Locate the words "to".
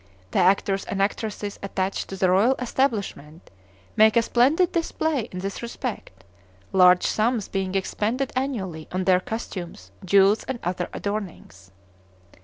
2.09-2.15